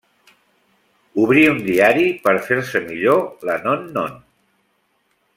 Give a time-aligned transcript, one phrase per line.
[1.23, 4.17] Obrí un diari per fer-se millor la non-non.